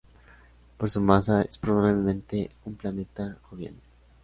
Por 0.79 0.89
su 0.89 0.99
masa, 0.99 1.43
es 1.43 1.59
probablemente 1.59 2.49
un 2.65 2.73
planeta 2.73 3.37
joviano. 3.43 3.77